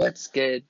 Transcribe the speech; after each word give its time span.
What's 0.00 0.28
good? 0.28 0.64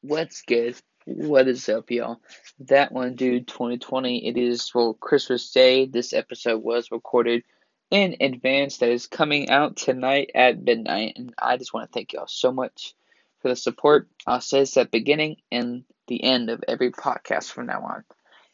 What's 0.00 0.42
good? 0.42 0.74
What 1.06 1.46
is 1.46 1.68
up, 1.68 1.88
y'all? 1.92 2.20
That 2.58 2.90
one, 2.90 3.14
dude, 3.14 3.46
2020. 3.46 4.26
It 4.26 4.36
is, 4.36 4.74
well, 4.74 4.94
Christmas 4.94 5.52
Day. 5.52 5.86
This 5.86 6.12
episode 6.12 6.60
was 6.60 6.90
recorded 6.90 7.44
in 7.92 8.16
advance. 8.20 8.78
That 8.78 8.88
is 8.88 9.06
coming 9.06 9.50
out 9.50 9.76
tonight 9.76 10.32
at 10.34 10.60
midnight. 10.60 11.12
And 11.14 11.32
I 11.38 11.58
just 11.58 11.72
want 11.72 11.88
to 11.88 11.96
thank 11.96 12.12
y'all 12.12 12.26
so 12.26 12.50
much 12.50 12.96
for 13.40 13.50
the 13.50 13.54
support. 13.54 14.08
I'll 14.26 14.40
say 14.40 14.58
this 14.58 14.76
at 14.76 14.90
the 14.90 14.98
beginning 14.98 15.36
and 15.52 15.84
the 16.08 16.24
end 16.24 16.50
of 16.50 16.64
every 16.66 16.90
podcast 16.90 17.52
from 17.52 17.66
now 17.66 17.82
on. 17.82 18.04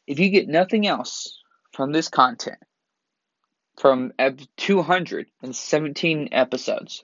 If 0.07 0.19
you 0.19 0.29
get 0.29 0.47
nothing 0.47 0.87
else 0.87 1.41
from 1.73 1.91
this 1.91 2.09
content, 2.09 2.59
from 3.79 4.13
uh, 4.19 4.33
217 4.59 6.29
episodes, 6.33 7.03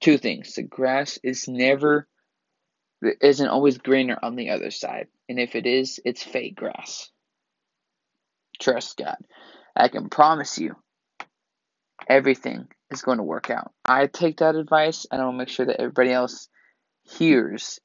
two 0.00 0.18
things. 0.18 0.54
The 0.54 0.62
grass 0.62 1.18
is 1.22 1.48
never 1.48 2.06
isn't 3.20 3.48
always 3.48 3.78
greener 3.78 4.18
on 4.22 4.36
the 4.36 4.50
other 4.50 4.70
side. 4.70 5.08
And 5.28 5.38
if 5.38 5.54
it 5.54 5.66
is, 5.66 6.00
it's 6.04 6.22
fake 6.22 6.56
grass. 6.56 7.10
Trust 8.58 8.96
God. 8.96 9.18
I 9.74 9.88
can 9.88 10.08
promise 10.08 10.58
you 10.58 10.76
everything 12.08 12.68
is 12.90 13.02
going 13.02 13.18
to 13.18 13.24
work 13.24 13.50
out. 13.50 13.72
I 13.84 14.06
take 14.06 14.38
that 14.38 14.54
advice 14.54 15.06
and 15.10 15.20
I 15.20 15.24
will 15.24 15.32
make 15.32 15.48
sure 15.48 15.66
that 15.66 15.80
everybody 15.80 16.12
else 16.12 16.48
hears 17.02 17.80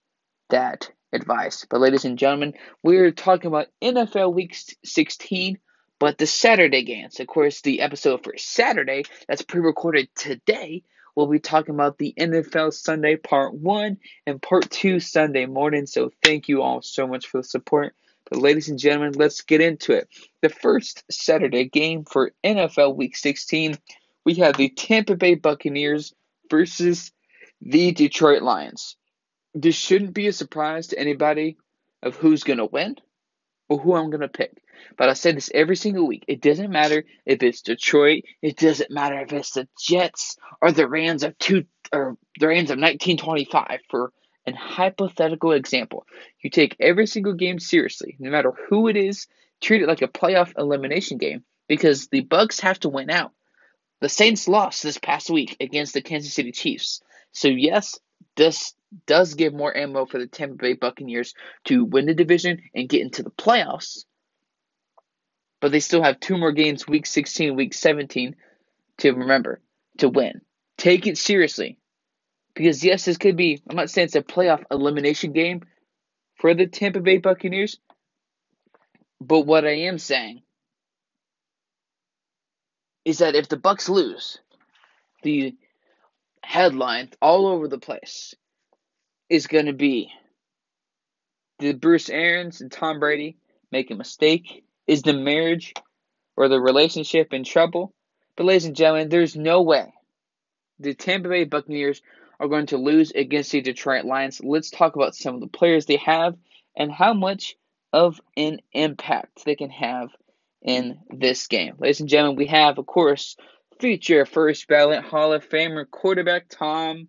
that 0.49 0.89
advice. 1.13 1.65
But 1.69 1.81
ladies 1.81 2.05
and 2.05 2.17
gentlemen, 2.17 2.53
we're 2.83 3.11
talking 3.11 3.47
about 3.47 3.67
NFL 3.81 4.33
week 4.33 4.55
16, 4.85 5.57
but 5.99 6.17
the 6.17 6.27
Saturday 6.27 6.83
games. 6.83 7.19
Of 7.19 7.27
course, 7.27 7.61
the 7.61 7.81
episode 7.81 8.23
for 8.23 8.33
Saturday 8.37 9.03
that's 9.27 9.41
pre-recorded 9.41 10.09
today 10.15 10.83
we'll 11.15 11.27
be 11.27 11.39
talking 11.39 11.75
about 11.75 11.97
the 11.97 12.13
NFL 12.17 12.73
Sunday 12.73 13.15
Part 13.15 13.53
1 13.53 13.97
and 14.27 14.41
Part 14.41 14.69
2 14.69 14.99
Sunday 14.99 15.45
morning. 15.45 15.85
So 15.85 16.11
thank 16.23 16.47
you 16.47 16.61
all 16.61 16.81
so 16.81 17.07
much 17.07 17.27
for 17.27 17.39
the 17.39 17.43
support. 17.43 17.95
But 18.29 18.39
ladies 18.39 18.69
and 18.69 18.79
gentlemen, 18.79 19.13
let's 19.13 19.41
get 19.41 19.61
into 19.61 19.93
it. 19.93 20.07
The 20.41 20.49
first 20.49 21.03
Saturday 21.11 21.65
game 21.65 22.05
for 22.05 22.31
NFL 22.43 22.95
Week 22.95 23.15
16, 23.17 23.77
we 24.25 24.35
have 24.35 24.55
the 24.55 24.69
Tampa 24.69 25.15
Bay 25.15 25.35
Buccaneers 25.35 26.13
versus 26.49 27.11
the 27.61 27.91
Detroit 27.91 28.41
Lions. 28.41 28.95
This 29.53 29.75
shouldn't 29.75 30.13
be 30.13 30.27
a 30.27 30.33
surprise 30.33 30.87
to 30.87 30.99
anybody 30.99 31.57
of 32.01 32.15
who's 32.15 32.43
going 32.43 32.59
to 32.59 32.65
win 32.65 32.95
or 33.71 33.77
who 33.77 33.95
I'm 33.95 34.09
going 34.09 34.19
to 34.19 34.27
pick. 34.27 34.61
But 34.97 35.07
I 35.07 35.13
say 35.13 35.31
this 35.31 35.49
every 35.53 35.77
single 35.77 36.05
week. 36.05 36.25
It 36.27 36.41
doesn't 36.41 36.69
matter 36.69 37.05
if 37.25 37.41
it's 37.41 37.61
Detroit. 37.61 38.23
It 38.41 38.57
doesn't 38.57 38.91
matter 38.91 39.17
if 39.21 39.31
it's 39.31 39.51
the 39.51 39.65
Jets 39.79 40.35
or 40.61 40.73
the 40.73 40.89
Rams 40.89 41.23
of 41.23 41.37
two 41.37 41.63
or 41.93 42.17
the 42.37 42.47
Rams 42.47 42.69
of 42.69 42.79
1925. 42.79 43.79
For 43.89 44.11
an 44.45 44.55
hypothetical 44.55 45.53
example, 45.53 46.05
you 46.41 46.49
take 46.49 46.75
every 46.81 47.07
single 47.07 47.33
game 47.33 47.59
seriously, 47.59 48.17
no 48.19 48.29
matter 48.29 48.51
who 48.67 48.89
it 48.89 48.97
is. 48.97 49.27
Treat 49.61 49.83
it 49.83 49.87
like 49.87 50.01
a 50.01 50.09
playoff 50.09 50.51
elimination 50.57 51.17
game 51.17 51.45
because 51.69 52.07
the 52.07 52.21
Bucks 52.21 52.59
have 52.59 52.79
to 52.81 52.89
win 52.89 53.09
out. 53.09 53.31
The 54.01 54.09
Saints 54.09 54.49
lost 54.49 54.83
this 54.83 54.97
past 54.97 55.29
week 55.29 55.55
against 55.61 55.93
the 55.93 56.01
Kansas 56.01 56.33
City 56.33 56.51
Chiefs. 56.51 57.01
So 57.31 57.47
yes, 57.47 57.97
this 58.35 58.73
does 59.05 59.35
give 59.35 59.53
more 59.53 59.75
ammo 59.75 60.05
for 60.05 60.19
the 60.19 60.27
Tampa 60.27 60.55
Bay 60.55 60.73
Buccaneers 60.73 61.33
to 61.65 61.85
win 61.85 62.05
the 62.05 62.13
division 62.13 62.61
and 62.75 62.89
get 62.89 63.01
into 63.01 63.23
the 63.23 63.31
playoffs 63.31 64.03
but 65.61 65.71
they 65.71 65.79
still 65.79 66.03
have 66.03 66.19
two 66.19 66.37
more 66.37 66.51
games, 66.51 66.87
week 66.87 67.05
16, 67.05 67.55
week 67.55 67.73
17, 67.73 68.35
to 68.97 69.11
remember 69.11 69.61
to 69.99 70.09
win. 70.09 70.41
Take 70.77 71.07
it 71.07 71.17
seriously. 71.17 71.77
Because, 72.53 72.83
yes, 72.83 73.05
this 73.05 73.17
could 73.17 73.37
be, 73.37 73.61
I'm 73.69 73.77
not 73.77 73.89
saying 73.89 74.05
it's 74.05 74.15
a 74.15 74.21
playoff 74.21 74.63
elimination 74.69 75.31
game 75.31 75.61
for 76.35 76.53
the 76.53 76.67
Tampa 76.67 76.99
Bay 76.99 77.17
Buccaneers, 77.17 77.79
but 79.21 79.41
what 79.41 79.63
I 79.63 79.83
am 79.83 79.99
saying 79.99 80.41
is 83.05 83.19
that 83.19 83.35
if 83.35 83.47
the 83.47 83.57
Bucks 83.57 83.87
lose, 83.87 84.39
the 85.23 85.55
headline 86.43 87.09
all 87.21 87.47
over 87.47 87.67
the 87.67 87.77
place 87.79 88.35
is 89.29 89.47
going 89.47 89.67
to 89.67 89.73
be 89.73 90.11
did 91.59 91.79
Bruce 91.79 92.09
Arians 92.09 92.61
and 92.61 92.71
Tom 92.71 92.99
Brady 92.99 93.37
make 93.71 93.91
a 93.91 93.95
mistake 93.95 94.63
is 94.87 95.03
the 95.03 95.13
marriage 95.13 95.73
or 96.35 96.47
the 96.47 96.59
relationship 96.59 97.33
in 97.33 97.43
trouble? 97.43 97.93
But, 98.35 98.45
ladies 98.45 98.65
and 98.65 98.75
gentlemen, 98.75 99.09
there's 99.09 99.35
no 99.35 99.61
way 99.61 99.93
the 100.79 100.95
Tampa 100.95 101.29
Bay 101.29 101.43
Buccaneers 101.43 102.01
are 102.39 102.47
going 102.47 102.65
to 102.67 102.77
lose 102.77 103.11
against 103.11 103.51
the 103.51 103.61
Detroit 103.61 104.05
Lions. 104.05 104.41
Let's 104.43 104.71
talk 104.71 104.95
about 104.95 105.15
some 105.15 105.35
of 105.35 105.41
the 105.41 105.47
players 105.47 105.85
they 105.85 105.97
have 105.97 106.35
and 106.75 106.91
how 106.91 107.13
much 107.13 107.55
of 107.93 108.19
an 108.35 108.59
impact 108.71 109.45
they 109.45 109.55
can 109.55 109.69
have 109.69 110.09
in 110.63 110.97
this 111.11 111.47
game. 111.47 111.75
Ladies 111.77 111.99
and 111.99 112.09
gentlemen, 112.09 112.37
we 112.37 112.47
have, 112.47 112.79
of 112.79 112.87
course, 112.87 113.35
future 113.81 114.27
first 114.27 114.67
ballot 114.67 115.03
Hall 115.03 115.33
of 115.33 115.49
Famer 115.49 115.89
quarterback 115.89 116.47
Tom 116.49 117.07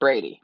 Brady. 0.00 0.40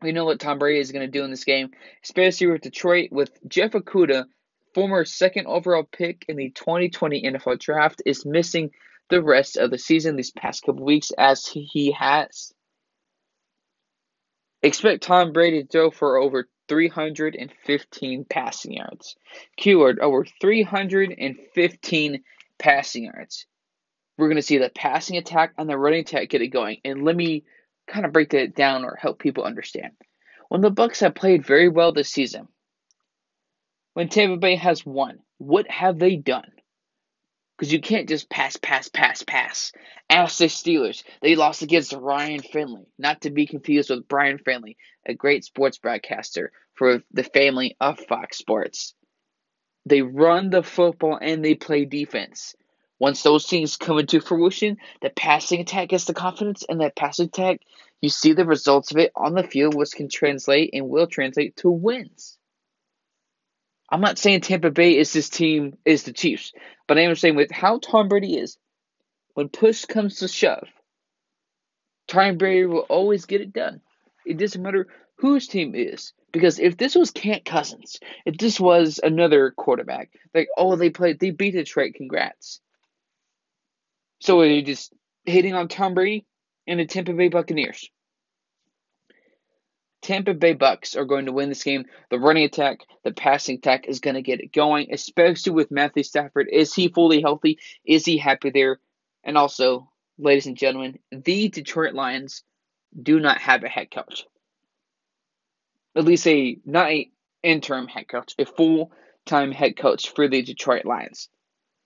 We 0.00 0.12
know 0.12 0.24
what 0.24 0.40
Tom 0.40 0.58
Brady 0.58 0.80
is 0.80 0.92
going 0.92 1.04
to 1.04 1.12
do 1.12 1.24
in 1.24 1.30
this 1.30 1.44
game, 1.44 1.70
especially 2.02 2.46
with 2.46 2.62
Detroit, 2.62 3.10
with 3.12 3.30
Jeff 3.46 3.72
Okudah 3.72 4.24
former 4.72 5.04
second 5.04 5.46
overall 5.46 5.84
pick 5.84 6.24
in 6.26 6.36
the 6.36 6.50
2020 6.50 7.22
NFL 7.22 7.60
Draft, 7.60 8.02
is 8.06 8.24
missing 8.24 8.70
the 9.10 9.22
rest 9.22 9.58
of 9.58 9.70
the 9.70 9.78
season 9.78 10.16
these 10.16 10.32
past 10.32 10.64
couple 10.64 10.84
weeks 10.84 11.12
as 11.16 11.46
he 11.46 11.92
has. 11.92 12.52
Expect 14.62 15.02
Tom 15.02 15.34
Brady 15.34 15.62
to 15.62 15.68
throw 15.68 15.90
for 15.90 16.16
over 16.16 16.48
315 16.68 18.24
passing 18.24 18.72
yards. 18.72 19.16
Keyword 19.58 19.98
over 20.00 20.24
315 20.40 22.22
passing 22.58 23.04
yards. 23.04 23.46
We're 24.16 24.28
going 24.28 24.36
to 24.36 24.42
see 24.42 24.58
the 24.58 24.70
passing 24.70 25.16
attack 25.16 25.54
and 25.58 25.68
the 25.68 25.76
running 25.76 26.00
attack 26.00 26.28
get 26.28 26.42
it 26.42 26.48
going. 26.48 26.78
And 26.84 27.04
let 27.04 27.16
me 27.16 27.44
kind 27.86 28.06
of 28.06 28.12
break 28.12 28.30
that 28.30 28.54
down 28.54 28.84
or 28.84 28.96
help 28.96 29.18
people 29.18 29.44
understand. 29.44 29.92
When 30.48 30.60
the 30.60 30.70
Bucks 30.70 31.00
have 31.00 31.14
played 31.14 31.46
very 31.46 31.68
well 31.68 31.92
this 31.92 32.10
season, 32.10 32.48
when 33.94 34.08
Tampa 34.08 34.36
Bay 34.36 34.56
has 34.56 34.84
won? 34.84 35.18
What 35.38 35.70
have 35.70 35.98
they 35.98 36.16
done? 36.16 36.50
Because 37.56 37.72
you 37.72 37.80
can't 37.80 38.08
just 38.08 38.28
pass, 38.28 38.56
pass, 38.56 38.88
pass, 38.88 39.22
pass. 39.22 39.72
Ask 40.10 40.38
the 40.38 40.46
Steelers. 40.46 41.04
They 41.22 41.36
lost 41.36 41.62
against 41.62 41.92
Ryan 41.92 42.40
Finley, 42.40 42.86
not 42.98 43.22
to 43.22 43.30
be 43.30 43.46
confused 43.46 43.90
with 43.90 44.08
Brian 44.08 44.38
Finley, 44.38 44.76
a 45.06 45.14
great 45.14 45.44
sports 45.44 45.78
broadcaster 45.78 46.50
for 46.74 47.02
the 47.12 47.22
family 47.22 47.76
of 47.80 48.00
Fox 48.00 48.38
Sports. 48.38 48.94
They 49.86 50.02
run 50.02 50.50
the 50.50 50.62
football 50.62 51.18
and 51.20 51.44
they 51.44 51.54
play 51.54 51.84
defense. 51.84 52.54
Once 52.98 53.22
those 53.22 53.46
things 53.46 53.76
come 53.76 53.98
into 53.98 54.20
fruition, 54.20 54.78
the 55.02 55.10
passing 55.10 55.60
attack 55.60 55.88
gets 55.88 56.04
the 56.04 56.14
confidence, 56.14 56.64
and 56.68 56.80
that 56.80 56.96
passing 56.96 57.26
attack, 57.26 57.60
you 58.00 58.08
see 58.08 58.32
the 58.32 58.46
results 58.46 58.92
of 58.92 58.98
it 58.98 59.12
on 59.16 59.34
the 59.34 59.42
field, 59.42 59.74
which 59.74 59.92
can 59.92 60.08
translate 60.08 60.70
and 60.72 60.88
will 60.88 61.06
translate 61.06 61.56
to 61.56 61.70
wins. 61.70 62.38
I'm 63.90 64.00
not 64.00 64.18
saying 64.18 64.40
Tampa 64.40 64.70
Bay 64.70 64.96
is 64.96 65.12
this 65.12 65.28
team 65.28 65.76
is 65.84 66.04
the 66.04 66.12
Chiefs, 66.12 66.52
but 66.86 66.98
I 66.98 67.02
am 67.02 67.14
saying 67.14 67.36
with 67.36 67.50
how 67.50 67.78
Tom 67.78 68.08
Brady 68.08 68.38
is, 68.38 68.56
when 69.34 69.48
push 69.48 69.84
comes 69.84 70.18
to 70.18 70.28
shove, 70.28 70.68
Tom 72.08 72.38
Brady 72.38 72.66
will 72.66 72.86
always 72.88 73.26
get 73.26 73.40
it 73.40 73.52
done. 73.52 73.80
It 74.24 74.38
doesn't 74.38 74.62
matter 74.62 74.86
whose 75.16 75.46
team 75.46 75.74
is. 75.74 76.12
Because 76.32 76.58
if 76.58 76.76
this 76.76 76.96
was 76.96 77.12
Kirk 77.12 77.44
Cousins, 77.44 78.00
if 78.26 78.36
this 78.38 78.58
was 78.58 78.98
another 79.02 79.52
quarterback, 79.52 80.10
like, 80.34 80.48
oh, 80.56 80.74
they 80.74 80.90
played, 80.90 81.20
they 81.20 81.30
beat 81.30 81.52
Detroit, 81.52 81.94
congrats. 81.94 82.60
So 84.20 84.40
are 84.40 84.46
you 84.46 84.62
just 84.62 84.92
hitting 85.24 85.54
on 85.54 85.68
Tom 85.68 85.94
Brady 85.94 86.26
and 86.66 86.80
the 86.80 86.86
Tampa 86.86 87.12
Bay 87.12 87.28
Buccaneers? 87.28 87.88
Tampa 90.02 90.34
Bay 90.34 90.52
Bucks 90.52 90.96
are 90.96 91.06
going 91.06 91.26
to 91.26 91.32
win 91.32 91.48
this 91.48 91.62
game. 91.62 91.86
The 92.10 92.18
running 92.18 92.44
attack, 92.44 92.80
the 93.04 93.12
passing 93.12 93.56
attack 93.56 93.86
is 93.86 94.00
going 94.00 94.14
to 94.14 94.22
get 94.22 94.40
it 94.40 94.52
going, 94.52 94.92
especially 94.92 95.52
with 95.52 95.70
Matthew 95.70 96.02
Stafford. 96.02 96.48
Is 96.52 96.74
he 96.74 96.88
fully 96.88 97.22
healthy? 97.22 97.58
Is 97.84 98.04
he 98.04 98.18
happy 98.18 98.50
there? 98.50 98.80
And 99.22 99.38
also, 99.38 99.88
ladies 100.18 100.46
and 100.46 100.58
gentlemen, 100.58 100.98
the 101.10 101.48
Detroit 101.48 101.94
Lions 101.94 102.42
do 103.00 103.18
not 103.18 103.38
have 103.38 103.64
a 103.64 103.68
head 103.68 103.90
coach. 103.90 104.26
At 105.96 106.04
least 106.04 106.26
a 106.26 106.58
not 106.64 106.90
a 106.90 107.10
interim 107.42 107.86
head 107.86 108.08
coach, 108.08 108.34
a 108.38 108.44
full 108.44 108.92
time 109.26 109.52
head 109.52 109.76
coach 109.76 110.10
for 110.10 110.28
the 110.28 110.42
Detroit 110.42 110.84
Lions. 110.84 111.28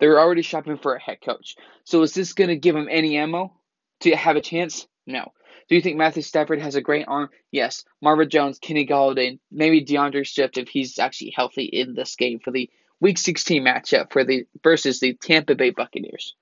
They're 0.01 0.21
already 0.21 0.43
shopping 0.43 0.79
for 0.79 0.95
a 0.95 1.01
head 1.01 1.19
coach. 1.21 1.57
So 1.85 2.03
is 2.03 2.15
this 2.15 2.33
going 2.33 2.49
to 2.49 2.57
give 2.57 2.75
them 2.75 2.89
any 2.91 3.17
ammo 3.17 3.53
to 4.01 4.15
have 4.15 4.37
a 4.37 4.41
chance? 4.41 4.87
No. 5.07 5.33
Do 5.69 5.75
you 5.75 5.83
think 5.83 5.97
Matthew 5.97 6.23
Stafford 6.23 6.61
has 6.61 6.77
a 6.77 6.81
great 6.81 7.07
arm? 7.09 7.29
Yes. 7.51 7.85
Marvin 8.01 8.31
Jones, 8.31 8.59
Kenny 8.59 8.87
Golladay, 8.87 9.39
maybe 9.51 9.83
D'Andre 9.83 10.25
Swift 10.25 10.57
if 10.57 10.69
he's 10.69 10.99
actually 10.99 11.33
healthy 11.37 11.65
in 11.65 11.95
this 11.95 12.17
game 12.17 12.39
for 12.39 12.51
the 12.51 12.71
Week 13.01 13.19
16 13.19 13.63
matchup 13.63 14.13
for 14.13 14.25
the 14.25 14.47
versus 14.63 14.99
the 14.99 15.15
Tampa 15.15 15.55
Bay 15.55 15.71
Buccaneers. 15.71 16.35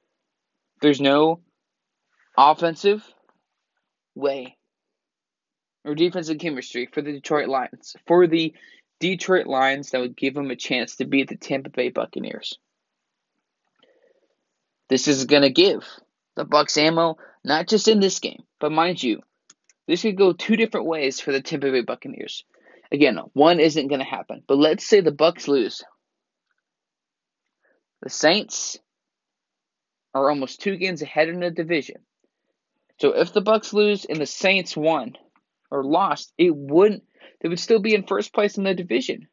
There's 0.81 1.01
no 1.01 1.41
offensive 2.37 3.05
way 4.15 4.56
or 5.87 5.95
defensive 5.95 6.39
chemistry 6.39 6.89
for 6.93 7.01
the 7.01 7.13
Detroit 7.13 7.49
Lions. 7.49 7.95
For 8.07 8.27
the 8.27 8.53
Detroit 8.99 9.47
Lions 9.47 9.91
that 9.91 10.01
would 10.01 10.17
give 10.17 10.35
them 10.35 10.51
a 10.51 10.57
chance 10.57 10.97
to 10.97 11.05
beat 11.05 11.29
the 11.29 11.37
Tampa 11.37 11.71
Bay 11.71 11.91
Buccaneers. 11.91 12.59
This 14.89 15.09
is 15.09 15.25
going 15.25 15.43
to 15.43 15.51
give 15.51 15.87
the 16.35 16.45
Bucks 16.45 16.77
ammo, 16.77 17.17
not 17.45 17.69
just 17.69 17.89
in 17.89 18.01
this 18.01 18.19
game, 18.19 18.43
but 18.61 18.73
mind 18.73 19.03
you, 19.03 19.21
this 19.87 20.03
could 20.03 20.19
go 20.19 20.33
two 20.33 20.57
different 20.57 20.87
ways 20.87 21.21
for 21.21 21.33
the 21.33 21.41
Tampa 21.41 21.71
Bay 21.71 21.83
Buccaneers. 21.83 22.45
Again, 22.91 23.19
one 23.33 23.61
isn't 23.61 23.89
going 23.89 24.01
to 24.01 24.05
happen, 24.05 24.43
but 24.47 24.59
let's 24.59 24.87
say 24.87 25.01
the 25.01 25.13
Bucks 25.13 25.49
lose. 25.49 25.83
The 28.03 28.11
Saints 28.11 28.79
are 30.15 30.31
almost 30.31 30.61
two 30.61 30.77
games 30.77 31.03
ahead 31.03 31.29
in 31.29 31.41
the 31.41 31.51
division. 31.51 31.97
So 33.01 33.13
if 33.13 33.33
the 33.33 33.41
Bucks 33.41 33.73
lose 33.73 34.05
and 34.05 34.21
the 34.21 34.27
Saints 34.27 34.77
won 34.77 35.17
or 35.71 35.85
lost, 35.85 36.33
it 36.39 36.55
wouldn't 36.55 37.03
they 37.41 37.49
would 37.49 37.61
still 37.61 37.81
be 37.81 37.95
in 37.95 38.07
first 38.07 38.33
place 38.33 38.57
in 38.57 38.65
the 38.65 38.75
division. 38.75 39.29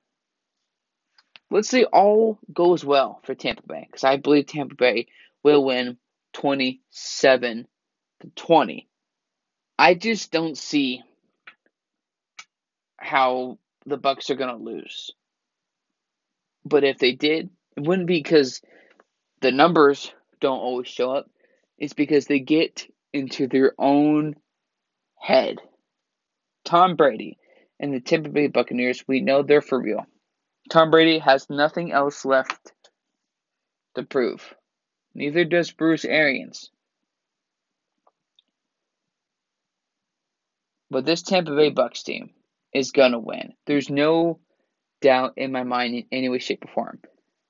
Let's 1.50 1.70
say 1.70 1.84
all 1.86 2.40
goes 2.52 2.84
well 2.84 3.22
for 3.24 3.36
Tampa 3.36 3.64
Bay, 3.68 3.88
because 3.88 4.04
I 4.04 4.18
believe 4.18 4.48
Tampa 4.48 4.76
Bay 4.76 5.08
will 5.44 5.64
win 5.64 5.98
27 6.34 7.68
to 8.22 8.28
20. 8.36 8.88
I 9.78 9.94
just 9.94 10.32
don't 10.32 10.58
see 10.58 11.04
how 12.98 13.60
the 13.86 13.98
Bucks 13.98 14.30
are 14.30 14.36
going 14.36 14.58
to 14.58 14.64
lose. 14.64 15.12
But 16.66 16.84
if 16.84 16.98
they 16.98 17.12
did, 17.12 17.50
it 17.76 17.84
wouldn't 17.84 18.08
be 18.08 18.20
because 18.20 18.62
the 19.42 19.52
numbers 19.52 20.12
don't 20.40 20.60
always 20.60 20.88
show 20.88 21.12
up. 21.12 21.30
It's 21.78 21.94
because 21.94 22.26
they 22.26 22.40
get 22.40 22.88
into 23.12 23.48
their 23.48 23.74
own 23.78 24.36
head. 25.20 25.60
Tom 26.64 26.96
Brady 26.96 27.38
and 27.80 27.94
the 27.94 28.00
Tampa 28.00 28.30
Bay 28.30 28.48
Buccaneers, 28.48 29.04
we 29.08 29.22
know 29.22 29.44
they're 29.44 29.62
for 29.62 29.80
real. 29.80 30.06
Tom 30.70 30.92
Brady 30.92 31.20
has 31.20 31.50
nothing 31.50 31.92
else 31.92 32.26
left 32.26 32.72
to 33.96 34.04
prove. 34.04 34.54
Neither 35.14 35.46
does 35.46 35.72
Bruce 35.72 36.06
Arians. 36.06 36.72
But 40.90 41.06
this 41.06 41.22
Tampa 41.22 41.56
Bay 41.56 41.70
Bucks 41.70 42.04
team 42.04 42.32
is 42.74 42.92
gonna 42.92 43.20
win. 43.20 43.54
There's 43.66 43.90
no 43.90 44.40
doubt 45.02 45.34
in 45.38 45.52
my 45.52 45.64
mind 45.64 45.96
in 45.96 46.06
any 46.12 46.30
way, 46.30 46.40
shape, 46.40 46.66
or 46.66 46.72
form. 46.72 47.00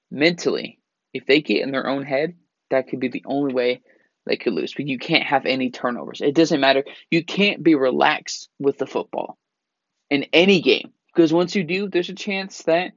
Mentally, 0.10 0.80
if 1.14 1.26
they 1.26 1.42
get 1.42 1.62
in 1.62 1.72
their 1.72 1.88
own 1.88 2.04
head, 2.04 2.36
that 2.72 2.88
could 2.88 3.00
be 3.00 3.10
the 3.10 3.24
only 3.26 3.54
way 3.54 3.82
they 4.26 4.38
could 4.38 4.54
lose. 4.54 4.74
But 4.74 4.88
you 4.88 4.98
can't 4.98 5.26
have 5.26 5.46
any 5.46 5.70
turnovers. 5.70 6.22
It 6.22 6.36
doesn't 6.36 6.60
matter. 6.60 6.84
You 7.10 7.24
can't 7.24 7.64
be 7.64 7.76
relaxed 7.76 8.50
with 8.60 8.78
the 8.78 8.88
football 8.88 9.38
in 10.10 10.26
any 10.34 10.62
game. 10.62 10.92
Because 11.14 11.34
once 11.34 11.56
you 11.56 11.64
do, 11.64 11.90
there's 11.90 12.10
a 12.10 12.16
chance 12.16 12.64
that 12.64 12.92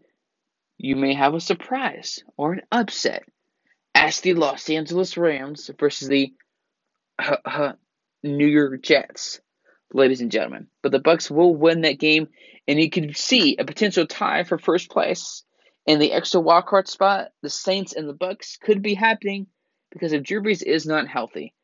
you 0.79 0.97
may 0.97 1.15
have 1.15 1.35
a 1.35 1.41
surprise 1.41 2.23
or 2.37 2.55
an 2.55 2.63
upset. 2.71 3.25
As 3.95 4.21
the 4.21 4.35
Los 4.35 4.69
Angeles 4.69 5.17
Rams 5.17 5.71
versus 5.79 6.09
the 6.09 6.33
uh, 7.19 7.37
uh, 7.45 7.73
New 8.23 8.47
York 8.47 8.83
Jets, 8.83 9.41
ladies 9.93 10.21
and 10.21 10.31
gentlemen. 10.31 10.67
But 10.83 10.93
the 10.93 10.99
Bucks 10.99 11.31
will 11.31 11.55
win 11.55 11.83
that 11.83 11.99
game, 11.99 12.29
and 12.69 12.81
you 12.81 12.91
can 12.91 13.15
see 13.15 13.57
a 13.57 13.65
potential 13.65 14.07
tie 14.07 14.45
for 14.45 14.59
first 14.59 14.91
place 14.91 15.45
in 15.87 15.99
the 15.99 16.13
extra 16.13 16.41
wildcard 16.41 16.89
spot. 16.89 17.29
The 17.43 17.51
Saints 17.51 17.95
and 17.95 18.09
the 18.09 18.15
Bucks 18.15 18.59
could 18.61 18.83
be 18.83 18.95
happening 18.95 19.47
because 19.97 20.13
if 20.13 20.23
Drew 20.23 20.43
Brees 20.43 20.63
is 20.63 20.85
not 20.85 21.09
healthy, 21.09 21.55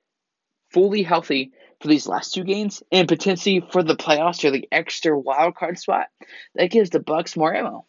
fully 0.70 1.02
healthy 1.02 1.52
for 1.80 1.88
these 1.88 2.06
last 2.06 2.32
two 2.32 2.44
games, 2.44 2.82
and 2.90 3.06
potentially 3.06 3.62
for 3.70 3.82
the 3.82 3.94
playoffs 3.94 4.42
or 4.42 4.50
the 4.50 4.66
extra 4.72 5.18
wild 5.18 5.54
card 5.54 5.78
spot, 5.78 6.06
that 6.54 6.70
gives 6.70 6.88
the 6.88 7.00
Bucks 7.00 7.36
more 7.36 7.54
ammo. 7.54 7.84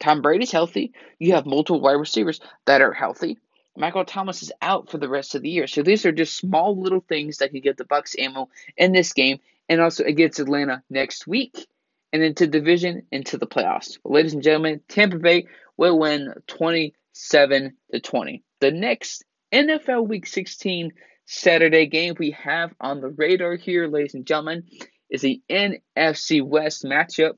Tom 0.00 0.20
Brady's 0.20 0.52
healthy. 0.52 0.92
You 1.18 1.32
have 1.32 1.46
multiple 1.46 1.80
wide 1.80 1.92
receivers 1.92 2.40
that 2.66 2.82
are 2.82 2.92
healthy. 2.92 3.38
Michael 3.74 4.04
Thomas 4.04 4.42
is 4.42 4.52
out 4.60 4.90
for 4.90 4.98
the 4.98 5.08
rest 5.08 5.34
of 5.34 5.40
the 5.40 5.48
year. 5.48 5.66
So 5.66 5.82
these 5.82 6.04
are 6.04 6.12
just 6.12 6.36
small 6.36 6.78
little 6.78 7.00
things 7.08 7.38
that 7.38 7.52
can 7.52 7.60
get 7.60 7.78
the 7.78 7.84
Bucks 7.86 8.14
ammo 8.18 8.50
in 8.76 8.92
this 8.92 9.14
game 9.14 9.38
and 9.68 9.80
also 9.80 10.04
against 10.04 10.40
Atlanta 10.40 10.82
next 10.90 11.26
week 11.26 11.66
and 12.12 12.22
into 12.22 12.46
division 12.46 13.06
into 13.10 13.38
the 13.38 13.46
playoffs. 13.46 13.98
But 14.02 14.12
ladies 14.12 14.34
and 14.34 14.42
gentlemen, 14.42 14.80
Tampa 14.88 15.18
Bay 15.18 15.46
will 15.76 15.98
win 15.98 16.34
27 16.48 17.76
to 17.92 18.00
20. 18.00 18.42
The 18.60 18.70
next 18.70 19.24
NFL 19.52 20.06
Week 20.06 20.26
16 20.26 20.92
Saturday 21.26 21.86
game 21.86 22.14
we 22.18 22.30
have 22.32 22.72
on 22.80 23.00
the 23.00 23.08
radar 23.08 23.56
here, 23.56 23.88
ladies 23.88 24.14
and 24.14 24.24
gentlemen, 24.26 24.64
is 25.10 25.22
the 25.22 25.42
NFC 25.50 26.42
West 26.42 26.84
matchup 26.84 27.32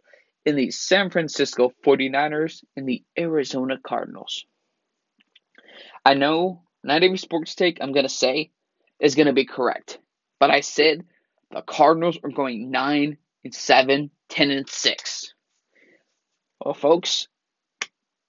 in 0.45 0.55
the 0.55 0.71
San 0.71 1.09
Francisco 1.09 1.73
49ers 1.85 2.65
and 2.77 2.87
the 2.87 3.03
Arizona 3.19 3.79
Cardinals. 3.83 4.45
I 6.05 6.15
know 6.15 6.63
not 6.85 7.03
every 7.03 7.17
sports 7.17 7.55
take 7.55 7.79
I'm 7.81 7.93
going 7.93 8.05
to 8.05 8.13
say 8.13 8.51
is 9.01 9.15
going 9.15 9.29
to 9.29 9.33
be 9.33 9.47
correct, 9.47 9.99
but 10.39 10.51
I 10.51 10.61
said 10.61 11.07
the 11.51 11.63
Cardinals 11.63 12.19
are 12.23 12.31
going 12.31 12.71
9 12.71 13.17
and 13.45 13.55
7, 13.55 14.11
10 14.29 14.51
and 14.51 14.69
6. 14.69 15.35
Well, 16.63 16.75
folks, 16.75 17.29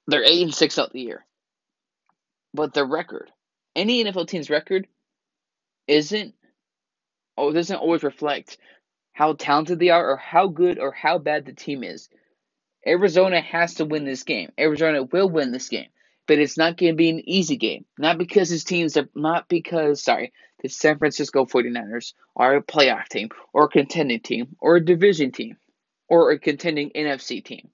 they're 0.07 0.23
8 0.23 0.43
and 0.43 0.53
6 0.53 0.79
out 0.79 0.93
the 0.93 1.01
year. 1.01 1.25
But 2.53 2.73
their 2.73 2.85
record 2.85 3.29
any 3.75 4.03
NFL 4.03 4.27
team's 4.27 4.49
record 4.49 4.87
isn't 5.87 6.33
oh 7.37 7.51
doesn't 7.51 7.77
always 7.77 8.03
reflect 8.03 8.57
how 9.13 9.33
talented 9.33 9.79
they 9.79 9.89
are 9.89 10.11
or 10.11 10.17
how 10.17 10.47
good 10.47 10.79
or 10.79 10.91
how 10.91 11.17
bad 11.17 11.45
the 11.45 11.53
team 11.53 11.83
is. 11.83 12.09
Arizona 12.85 13.39
has 13.39 13.75
to 13.75 13.85
win 13.85 14.05
this 14.05 14.23
game. 14.23 14.51
Arizona 14.59 15.03
will 15.03 15.29
win 15.29 15.51
this 15.51 15.69
game. 15.69 15.87
But 16.27 16.39
it's 16.39 16.57
not 16.57 16.77
going 16.77 16.93
to 16.93 16.97
be 16.97 17.09
an 17.09 17.27
easy 17.29 17.57
game. 17.57 17.85
Not 17.97 18.17
because 18.17 18.49
his 18.49 18.63
teams 18.63 18.97
are 18.97 19.07
not 19.13 19.47
because 19.49 20.03
sorry, 20.03 20.33
the 20.61 20.69
San 20.69 20.97
Francisco 20.97 21.45
49ers 21.45 22.13
are 22.35 22.55
a 22.55 22.63
playoff 22.63 23.07
team 23.09 23.29
or 23.53 23.65
a 23.65 23.69
contending 23.69 24.21
team 24.21 24.55
or 24.59 24.77
a 24.77 24.85
division 24.85 25.31
team 25.31 25.57
or 26.07 26.31
a 26.31 26.39
contending 26.39 26.91
NFC 26.91 27.43
team. 27.43 27.69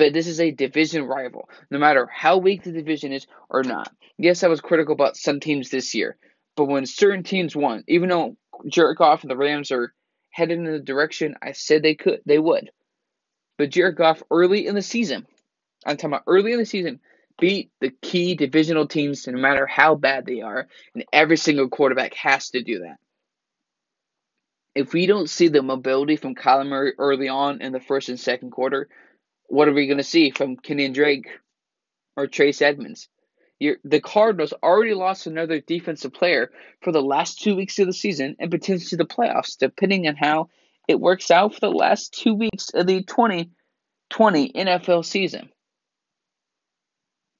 But 0.00 0.14
this 0.14 0.28
is 0.28 0.40
a 0.40 0.50
division 0.50 1.04
rival, 1.04 1.50
no 1.70 1.78
matter 1.78 2.08
how 2.10 2.38
weak 2.38 2.62
the 2.62 2.72
division 2.72 3.12
is 3.12 3.26
or 3.50 3.62
not. 3.62 3.92
Yes, 4.16 4.42
I 4.42 4.48
was 4.48 4.62
critical 4.62 4.94
about 4.94 5.18
some 5.18 5.40
teams 5.40 5.68
this 5.68 5.94
year, 5.94 6.16
but 6.56 6.64
when 6.64 6.86
certain 6.86 7.22
teams 7.22 7.54
won, 7.54 7.84
even 7.86 8.08
though 8.08 8.38
Jared 8.66 8.96
Goff 8.96 9.24
and 9.24 9.30
the 9.30 9.36
Rams 9.36 9.70
are 9.70 9.92
headed 10.30 10.56
in 10.56 10.64
the 10.64 10.78
direction 10.78 11.36
I 11.42 11.52
said 11.52 11.82
they 11.82 11.96
could, 11.96 12.22
they 12.24 12.38
would. 12.38 12.70
But 13.58 13.68
Jared 13.68 13.96
Goff 13.96 14.22
early 14.30 14.66
in 14.66 14.74
the 14.74 14.80
season, 14.80 15.26
I'm 15.84 15.98
talking 15.98 16.14
about 16.14 16.24
early 16.26 16.52
in 16.52 16.58
the 16.58 16.64
season, 16.64 17.00
beat 17.38 17.70
the 17.82 17.90
key 17.90 18.36
divisional 18.36 18.88
teams 18.88 19.26
no 19.26 19.38
matter 19.38 19.66
how 19.66 19.96
bad 19.96 20.24
they 20.24 20.40
are, 20.40 20.66
and 20.94 21.04
every 21.12 21.36
single 21.36 21.68
quarterback 21.68 22.14
has 22.14 22.48
to 22.52 22.62
do 22.62 22.78
that. 22.78 22.96
If 24.74 24.94
we 24.94 25.04
don't 25.04 25.28
see 25.28 25.48
the 25.48 25.60
mobility 25.60 26.16
from 26.16 26.34
Kyler 26.34 26.66
Murray 26.66 26.94
early 26.96 27.28
on 27.28 27.60
in 27.60 27.72
the 27.72 27.80
first 27.80 28.08
and 28.08 28.18
second 28.18 28.50
quarter, 28.50 28.88
what 29.50 29.68
are 29.68 29.72
we 29.72 29.86
going 29.86 29.98
to 29.98 30.04
see 30.04 30.30
from 30.30 30.56
Kenyan 30.56 30.94
Drake 30.94 31.26
or 32.16 32.26
Chase 32.26 32.62
Edmonds? 32.62 33.08
You're, 33.58 33.76
the 33.84 34.00
Cardinals 34.00 34.54
already 34.62 34.94
lost 34.94 35.26
another 35.26 35.60
defensive 35.60 36.14
player 36.14 36.50
for 36.80 36.92
the 36.92 37.02
last 37.02 37.42
two 37.42 37.56
weeks 37.56 37.78
of 37.78 37.86
the 37.86 37.92
season 37.92 38.36
and 38.38 38.50
potentially 38.50 38.96
the 38.96 39.04
playoffs, 39.04 39.58
depending 39.58 40.08
on 40.08 40.16
how 40.16 40.48
it 40.88 40.98
works 40.98 41.30
out 41.30 41.54
for 41.54 41.60
the 41.60 41.70
last 41.70 42.14
two 42.14 42.34
weeks 42.34 42.70
of 42.72 42.86
the 42.86 43.02
2020 43.02 44.52
NFL 44.52 45.04
season. 45.04 45.50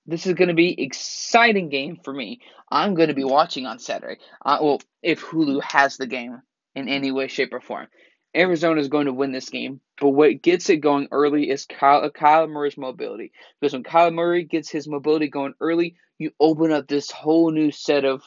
This 0.07 0.27
is 0.27 0.35
going 0.35 0.49
to 0.49 0.55
be 0.55 0.83
exciting 0.83 1.69
game 1.69 1.99
for 2.03 2.13
me. 2.13 2.41
I'm 2.71 2.95
going 2.95 3.09
to 3.09 3.15
be 3.15 3.25
watching 3.25 3.67
on 3.67 3.79
Saturday. 3.79 4.21
Uh, 4.45 4.59
well, 4.61 4.81
if 5.03 5.23
Hulu 5.23 5.63
has 5.63 5.97
the 5.97 6.07
game 6.07 6.43
in 6.75 6.89
any 6.89 7.13
way, 7.13 7.29
shape, 7.29 7.53
or 7.53 7.61
form. 7.61 7.87
Arizona 8.35 8.81
is 8.81 8.89
going 8.89 9.07
to 9.07 9.13
win 9.13 9.33
this 9.33 9.49
game, 9.49 9.81
but 10.01 10.11
what 10.11 10.43
gets 10.43 10.71
it 10.71 10.77
going 10.79 11.09
early 11.11 11.51
is 11.51 11.67
Kyle, 11.67 12.09
Kyle 12.11 12.47
Murray's 12.47 12.77
mobility. 12.77 13.33
Because 13.61 13.73
when 13.73 13.83
Kyle 13.83 14.11
Murray 14.11 14.45
gets 14.45 14.71
his 14.71 14.87
mobility 14.87 15.29
going 15.29 15.55
early, 15.61 15.97
you 16.19 16.31
open 16.39 16.71
up 16.71 16.87
this 16.87 17.11
whole 17.11 17.51
new 17.51 17.73
set 17.73 18.05
of 18.05 18.23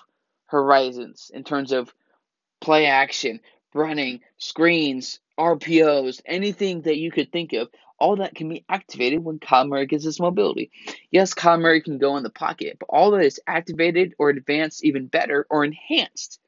horizons 0.47 1.31
in 1.33 1.43
terms 1.43 1.71
of 1.71 1.93
play 2.59 2.85
action, 2.85 3.39
running, 3.73 4.19
screens, 4.37 5.19
RPOs, 5.39 6.21
anything 6.25 6.81
that 6.81 6.97
you 6.97 7.11
could 7.11 7.31
think 7.31 7.53
of. 7.53 7.69
All 7.99 8.17
that 8.17 8.35
can 8.35 8.49
be 8.49 8.65
activated 8.67 9.23
when 9.23 9.39
Kyle 9.39 9.65
Murray 9.65 9.85
gets 9.85 10.03
his 10.03 10.19
mobility. 10.19 10.71
Yes, 11.11 11.33
Kyle 11.33 11.57
Murray 11.57 11.81
can 11.81 11.97
go 11.97 12.17
in 12.17 12.23
the 12.23 12.29
pocket, 12.29 12.75
but 12.77 12.89
all 12.89 13.11
that 13.11 13.21
is 13.21 13.39
activated 13.47 14.13
or 14.19 14.29
advanced 14.29 14.83
even 14.83 15.07
better 15.07 15.47
or 15.49 15.63
enhanced 15.63 16.39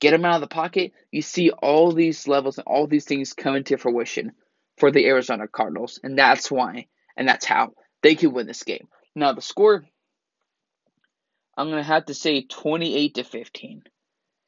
get 0.00 0.14
him 0.14 0.24
out 0.24 0.36
of 0.36 0.40
the 0.40 0.46
pocket, 0.46 0.92
you 1.10 1.22
see 1.22 1.50
all 1.50 1.92
these 1.92 2.28
levels 2.28 2.58
and 2.58 2.66
all 2.66 2.86
these 2.86 3.04
things 3.04 3.32
come 3.32 3.56
into 3.56 3.78
fruition 3.78 4.32
for 4.78 4.90
the 4.90 5.06
Arizona 5.06 5.48
Cardinals. 5.48 6.00
And 6.02 6.18
that's 6.18 6.50
why, 6.50 6.86
and 7.16 7.28
that's 7.28 7.44
how 7.44 7.72
they 8.02 8.14
can 8.14 8.32
win 8.32 8.46
this 8.46 8.62
game. 8.62 8.88
Now, 9.14 9.32
the 9.32 9.42
score, 9.42 9.84
I'm 11.56 11.66
going 11.66 11.82
to 11.82 11.82
have 11.82 12.06
to 12.06 12.14
say 12.14 12.42
28 12.42 13.14
to 13.14 13.24
15. 13.24 13.82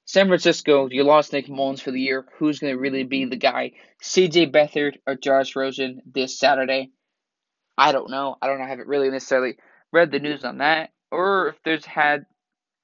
San 0.04 0.26
Francisco, 0.26 0.88
you 0.90 1.04
lost 1.04 1.32
Nick 1.32 1.48
Mullens 1.48 1.80
for 1.80 1.92
the 1.92 2.00
year. 2.00 2.26
Who's 2.38 2.58
going 2.58 2.72
to 2.74 2.80
really 2.80 3.04
be 3.04 3.24
the 3.26 3.36
guy? 3.36 3.72
CJ 4.02 4.52
Beathard 4.52 4.94
or 5.06 5.14
Josh 5.14 5.54
Rosen 5.54 6.02
this 6.04 6.38
Saturday? 6.38 6.90
I 7.78 7.92
don't 7.92 8.10
know. 8.10 8.36
I 8.42 8.46
don't 8.46 8.58
know. 8.58 8.64
I 8.64 8.68
haven't 8.68 8.88
really 8.88 9.08
necessarily 9.10 9.56
read 9.92 10.10
the 10.10 10.18
news 10.18 10.44
on 10.44 10.58
that, 10.58 10.90
or 11.10 11.48
if 11.48 11.56
there's 11.64 11.84
had. 11.84 12.26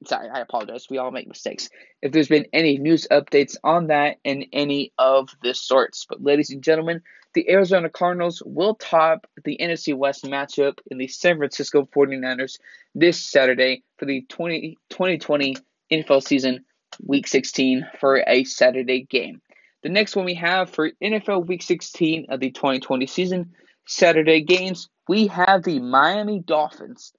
Sorry, 0.05 0.29
I 0.29 0.41
apologize. 0.41 0.87
We 0.91 0.99
all 0.99 1.11
make 1.11 1.27
mistakes. 1.27 1.71
If 2.03 2.13
there's 2.13 2.29
been 2.29 2.47
any 2.53 2.77
news 2.77 3.07
updates 3.11 3.57
on 3.65 3.87
that 3.87 4.19
in 4.25 4.47
any 4.53 4.93
of 4.99 5.31
the 5.43 5.55
sorts. 5.55 6.05
But, 6.09 6.23
ladies 6.23 6.51
and 6.51 6.63
gentlemen, 6.63 7.03
the 7.33 7.49
Arizona 7.51 7.89
Cardinals 7.89 8.43
will 8.45 8.75
top 8.75 9.27
the 9.45 9.59
NFC 9.61 9.97
West 9.97 10.25
matchup 10.25 10.79
in 10.91 10.99
the 10.99 11.09
San 11.09 11.39
Francisco 11.39 11.89
49ers 11.95 12.59
this 12.95 13.19
Saturday 13.19 13.85
for 13.99 14.05
the 14.05 14.23
20, 14.29 14.77
2020 14.91 15.57
NFL 15.93 16.23
season 16.23 16.65
Week 17.03 17.27
16 17.27 17.87
for 18.01 18.23
a 18.27 18.45
Saturday 18.45 19.03
game. 19.03 19.41
The 19.83 19.89
next 19.89 20.17
one 20.17 20.25
we 20.25 20.35
have 20.35 20.71
for 20.71 20.91
NFL 21.03 21.47
Week 21.47 21.63
16 21.63 22.27
of 22.29 22.41
the 22.41 22.51
2020 22.51 23.07
season, 23.07 23.53
Saturday 23.87 24.43
games, 24.43 24.89
we 25.09 25.27
have 25.29 25.63
the 25.63 25.79
Miami 25.79 26.41
Dolphins 26.41 27.13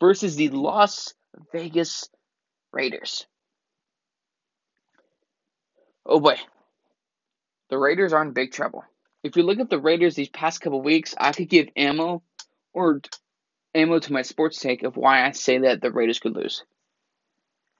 versus 0.00 0.36
the 0.36 0.50
Las 0.50 1.14
Vegas 1.52 2.08
Raiders. 2.72 3.26
Oh 6.06 6.20
boy, 6.20 6.36
the 7.70 7.78
Raiders 7.78 8.12
are 8.12 8.22
in 8.22 8.32
big 8.32 8.52
trouble. 8.52 8.84
If 9.22 9.36
you 9.36 9.42
look 9.42 9.58
at 9.58 9.70
the 9.70 9.80
Raiders 9.80 10.14
these 10.14 10.28
past 10.28 10.60
couple 10.60 10.82
weeks, 10.82 11.14
I 11.18 11.32
could 11.32 11.48
give 11.48 11.68
ammo 11.76 12.22
or 12.74 13.00
ammo 13.74 13.98
to 13.98 14.12
my 14.12 14.22
sports 14.22 14.60
take 14.60 14.82
of 14.82 14.96
why 14.96 15.26
I 15.26 15.32
say 15.32 15.58
that 15.58 15.80
the 15.80 15.90
Raiders 15.90 16.18
could 16.18 16.36
lose. 16.36 16.62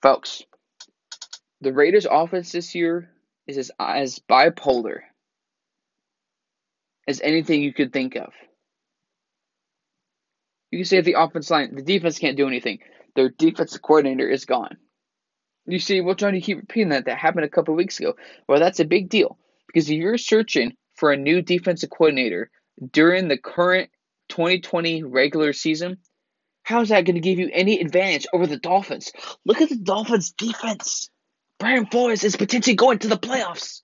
Folks, 0.02 0.42
the 1.60 1.72
Raiders' 1.72 2.06
offense 2.10 2.52
this 2.52 2.74
year 2.74 3.10
is 3.46 3.58
as, 3.58 3.70
as 3.78 4.20
bipolar 4.30 5.00
as 7.06 7.20
anything 7.20 7.62
you 7.62 7.72
could 7.72 7.92
think 7.92 8.16
of. 8.16 8.32
You 10.70 10.78
can 10.78 10.86
say 10.86 11.00
the 11.02 11.20
offense 11.20 11.50
line, 11.50 11.74
the 11.74 11.82
defense 11.82 12.18
can't 12.18 12.36
do 12.36 12.48
anything. 12.48 12.80
Their 13.14 13.28
defensive 13.28 13.82
coordinator 13.82 14.28
is 14.28 14.44
gone. 14.44 14.76
You 15.66 15.78
see, 15.78 16.00
we're 16.00 16.14
trying 16.14 16.34
to 16.34 16.40
keep 16.40 16.58
repeating 16.58 16.90
that. 16.90 17.06
That 17.06 17.18
happened 17.18 17.44
a 17.44 17.50
couple 17.50 17.74
weeks 17.74 17.98
ago. 17.98 18.14
Well, 18.48 18.60
that's 18.60 18.80
a 18.80 18.84
big 18.84 19.08
deal 19.08 19.38
because 19.66 19.88
if 19.88 19.96
you're 19.96 20.18
searching 20.18 20.76
for 20.94 21.12
a 21.12 21.16
new 21.16 21.42
defensive 21.42 21.90
coordinator 21.90 22.50
during 22.92 23.28
the 23.28 23.38
current 23.38 23.90
2020 24.28 25.04
regular 25.04 25.52
season, 25.52 25.98
how 26.64 26.80
is 26.80 26.88
that 26.90 27.04
going 27.04 27.14
to 27.14 27.20
give 27.20 27.38
you 27.38 27.50
any 27.52 27.80
advantage 27.80 28.26
over 28.32 28.46
the 28.46 28.58
Dolphins? 28.58 29.12
Look 29.44 29.60
at 29.60 29.68
the 29.68 29.76
Dolphins' 29.76 30.32
defense. 30.32 31.10
Brian 31.58 31.86
Flores 31.86 32.24
is 32.24 32.36
potentially 32.36 32.76
going 32.76 32.98
to 33.00 33.08
the 33.08 33.18
playoffs. 33.18 33.82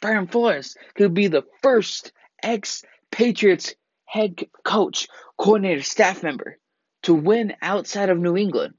Brian 0.00 0.28
Flores 0.28 0.76
could 0.94 1.14
be 1.14 1.28
the 1.28 1.44
first 1.62 2.12
ex 2.42 2.84
Patriots 3.12 3.74
head 4.06 4.38
coach, 4.64 5.08
coordinator, 5.36 5.82
staff 5.82 6.22
member 6.22 6.59
to 7.02 7.14
win 7.14 7.54
outside 7.62 8.10
of 8.10 8.18
New 8.18 8.36
England. 8.36 8.74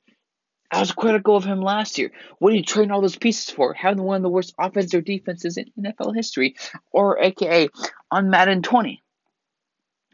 I 0.71 0.79
was 0.79 0.93
critical 0.93 1.35
of 1.35 1.43
him 1.43 1.61
last 1.61 1.97
year. 1.97 2.11
What 2.39 2.53
are 2.53 2.55
you 2.55 2.63
trading 2.63 2.91
all 2.91 3.01
those 3.01 3.17
pieces 3.17 3.49
for? 3.49 3.73
Having 3.73 4.03
one 4.03 4.17
of 4.17 4.21
the 4.21 4.29
worst 4.29 4.53
offensive 4.57 4.99
or 4.99 5.01
defenses 5.01 5.57
in 5.57 5.65
NFL 5.77 6.15
history, 6.15 6.55
or 6.91 7.19
AKA 7.19 7.69
on 8.09 8.29
Madden 8.29 8.61
20. 8.61 9.03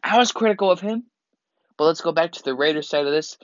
I 0.03 0.17
was 0.17 0.31
critical 0.31 0.71
of 0.71 0.79
him. 0.79 1.03
But 1.77 1.85
let's 1.85 2.01
go 2.01 2.11
back 2.11 2.31
to 2.31 2.43
the 2.43 2.55
Raiders 2.55 2.89
side 2.89 3.05
of 3.05 3.11
this 3.11 3.37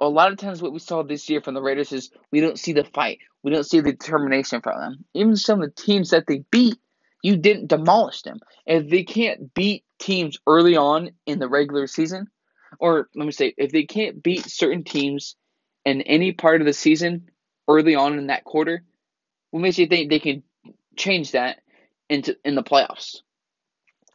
a 0.00 0.08
lot 0.08 0.32
of 0.32 0.38
times 0.38 0.62
what 0.62 0.72
we 0.72 0.78
saw 0.78 1.02
this 1.02 1.28
year 1.28 1.40
from 1.40 1.54
the 1.54 1.62
Raiders 1.62 1.92
is 1.92 2.10
we 2.32 2.40
don't 2.40 2.58
see 2.58 2.72
the 2.72 2.84
fight. 2.84 3.18
We 3.42 3.50
don't 3.50 3.66
see 3.66 3.80
the 3.80 3.92
determination 3.92 4.60
from 4.62 4.80
them. 4.80 5.04
Even 5.14 5.36
some 5.36 5.62
of 5.62 5.74
the 5.74 5.82
teams 5.82 6.10
that 6.10 6.26
they 6.26 6.42
beat, 6.50 6.76
you 7.22 7.36
didn't 7.36 7.68
demolish 7.68 8.22
them. 8.22 8.40
If 8.66 8.88
they 8.88 9.04
can't 9.04 9.52
beat 9.52 9.84
teams 9.98 10.38
early 10.46 10.76
on 10.76 11.10
in 11.26 11.38
the 11.38 11.48
regular 11.48 11.86
season, 11.86 12.28
or 12.78 13.08
let 13.14 13.24
me 13.26 13.32
say, 13.32 13.54
if 13.56 13.72
they 13.72 13.84
can't 13.84 14.22
beat 14.22 14.46
certain 14.46 14.84
teams 14.84 15.36
in 15.84 16.02
any 16.02 16.32
part 16.32 16.60
of 16.60 16.66
the 16.66 16.72
season 16.72 17.30
early 17.68 17.94
on 17.94 18.18
in 18.18 18.28
that 18.28 18.44
quarter, 18.44 18.82
what 19.50 19.60
makes 19.60 19.78
you 19.78 19.86
think 19.86 20.10
they 20.10 20.18
can 20.20 20.42
change 20.96 21.32
that 21.32 21.60
into 22.08 22.36
in 22.44 22.54
the 22.54 22.62
playoffs? 22.62 23.18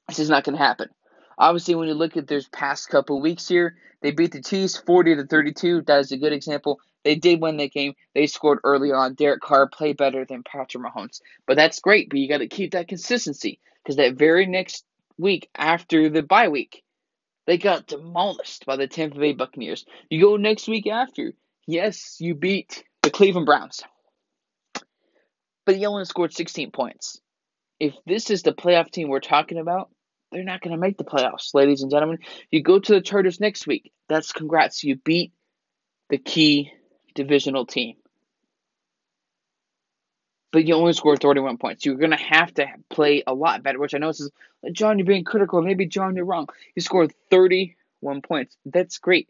This 0.08 0.20
is 0.20 0.30
not 0.30 0.44
going 0.44 0.58
to 0.58 0.64
happen. 0.64 0.90
Obviously, 1.38 1.76
when 1.76 1.88
you 1.88 1.94
look 1.94 2.16
at 2.16 2.28
their 2.28 2.42
past 2.52 2.90
couple 2.90 3.20
weeks 3.20 3.48
here, 3.48 3.76
they 4.02 4.12
beat 4.12 4.32
the 4.32 4.42
Chiefs 4.42 4.78
40 4.78 5.16
to 5.16 5.26
32. 5.26 5.82
That 5.82 6.00
is 6.00 6.12
a 6.12 6.18
good 6.18 6.32
example. 6.32 6.80
They 7.04 7.16
did 7.16 7.42
win 7.42 7.58
that 7.58 7.72
game. 7.72 7.94
They 8.14 8.28
scored 8.28 8.60
early 8.64 8.92
on. 8.92 9.16
Derek 9.16 9.42
Carr 9.42 9.68
played 9.68 9.98
better 9.98 10.26
than 10.26 10.44
Patrick 10.44 10.84
Mahomes. 10.84 11.22
But 11.46 11.58
that's 11.58 11.80
great, 11.80 12.10
but 12.10 12.20
you 12.20 12.30
got 12.30 12.38
to 12.38 12.48
keep 12.48 12.72
that 12.72 12.88
consistency 12.88 13.60
because 13.84 13.98
that 13.98 14.16
very 14.16 14.46
next 14.46 14.86
week 15.18 15.50
after 15.56 16.10
the 16.10 16.24
bye 16.24 16.48
week, 16.48 16.84
they 17.48 17.58
got 17.58 17.88
demolished 17.88 18.66
by 18.66 18.76
the 18.76 18.88
Tampa 18.88 19.20
Bay 19.20 19.34
Buccaneers. 19.34 19.86
You 20.10 20.22
go 20.22 20.38
next 20.38 20.68
week 20.68 20.88
after. 20.88 21.34
Yes, 21.68 22.18
you 22.20 22.36
beat 22.36 22.84
the 23.02 23.12
Cleveland 23.12 23.46
Browns. 23.46 23.84
But 25.66 25.78
you 25.78 25.88
only 25.88 26.06
scored 26.06 26.34
16 26.34 26.72
points. 26.72 27.20
If 27.80 27.94
this 28.06 28.30
is 28.30 28.44
the 28.44 28.54
playoff 28.54 28.92
team 28.92 29.10
we're 29.10 29.20
talking 29.20 29.58
about, 29.58 29.90
they're 30.32 30.44
not 30.44 30.62
going 30.62 30.76
to 30.76 30.80
make 30.80 30.98
the 30.98 31.04
playoffs, 31.04 31.54
ladies 31.54 31.82
and 31.82 31.92
gentlemen. 31.92 32.20
You 32.52 32.62
go 32.62 32.80
to 32.80 32.94
the 32.94 33.02
Chargers 33.02 33.40
next 33.40 33.68
week. 33.68 33.92
That's 34.10 34.32
congrats. 34.32 34.84
You 34.84 34.96
beat 34.98 35.34
the 36.10 36.18
key 36.18 36.72
divisional 37.14 37.66
team. 37.66 37.96
But 40.56 40.64
you 40.64 40.74
only 40.76 40.94
scored 40.94 41.20
31 41.20 41.58
points. 41.58 41.86
You're 41.86 41.96
going 41.96 42.12
to 42.12 42.16
have 42.16 42.54
to 42.54 42.66
play 42.90 43.24
a 43.28 43.34
lot 43.34 43.62
better, 43.62 43.78
which 43.78 43.94
I 43.94 43.98
know 43.98 44.08
is 44.08 44.32
John, 44.72 44.98
you're 44.98 45.06
being 45.06 45.26
critical. 45.26 45.62
Maybe, 45.62 45.86
John, 45.86 46.16
you're 46.16 46.24
wrong. 46.24 46.48
You 46.76 46.82
scored 46.82 47.14
31 47.30 48.22
points. 48.22 48.56
That's 48.66 48.98
great. 48.98 49.28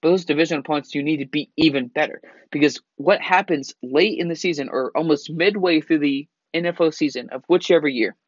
But 0.00 0.08
those 0.08 0.24
divisional 0.24 0.62
points, 0.62 0.94
you 0.94 1.02
need 1.02 1.18
to 1.18 1.26
be 1.26 1.50
even 1.58 1.88
better. 1.88 2.22
Because 2.50 2.80
what 2.96 3.20
happens 3.20 3.74
late 3.82 4.18
in 4.18 4.28
the 4.28 4.36
season 4.36 4.70
or 4.70 4.90
almost 4.96 5.30
midway 5.30 5.82
through 5.82 5.98
the 5.98 6.26
NFL 6.54 6.94
season 6.94 7.28
of 7.30 7.44
whichever 7.46 7.86
year– 7.86 8.16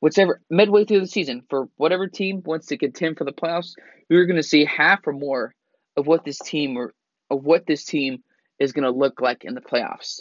whichever 0.00 0.40
midway 0.48 0.86
through 0.86 1.00
the 1.00 1.06
season 1.06 1.42
for 1.50 1.68
whatever 1.76 2.06
team 2.06 2.42
wants 2.46 2.68
to 2.68 2.78
contend 2.78 3.18
for 3.18 3.24
the 3.24 3.32
playoffs, 3.32 3.74
we're 4.08 4.24
going 4.24 4.36
to 4.36 4.42
see 4.42 4.64
half 4.64 5.06
or 5.06 5.12
more 5.12 5.54
of 5.98 6.06
what 6.06 6.24
this 6.24 6.38
team 6.38 6.78
or 6.78 6.94
of 7.30 7.44
what 7.44 7.66
this 7.66 7.84
team 7.84 8.22
is 8.58 8.72
going 8.72 8.84
to 8.84 8.90
look 8.90 9.20
like 9.20 9.44
in 9.44 9.54
the 9.54 9.60
playoffs. 9.60 10.20